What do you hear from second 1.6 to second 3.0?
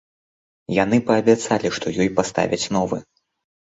што ёй паставяць новы.